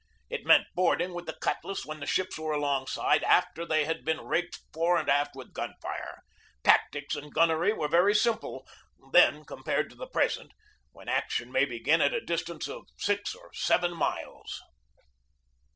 [0.31, 4.21] It meant boarding with the cutlass when the ships were alongside, after they had been
[4.21, 6.23] raked fore and aft with gun fire.
[6.63, 8.65] Tactics and gun nery were very simple
[9.11, 10.53] then compared to the present,
[10.91, 14.59] when action may begin at a distance of six or seven miles.